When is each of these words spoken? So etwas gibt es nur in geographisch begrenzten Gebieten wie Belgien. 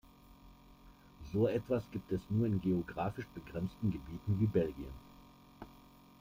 So 1.31 1.45
etwas 1.47 1.83
gibt 1.91 2.11
es 2.11 2.21
nur 2.27 2.47
in 2.47 2.59
geographisch 2.59 3.27
begrenzten 3.35 3.91
Gebieten 3.91 4.39
wie 4.39 4.47
Belgien. 4.47 4.89